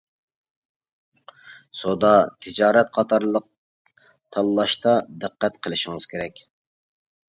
سودا-تىجارەت 1.81 2.91
قاتارلىق 2.97 3.49
تاللاشتا 4.09 4.99
دىققەت 5.25 5.65
قىلىشىڭىز 5.67 6.15
كېرەك. 6.15 6.49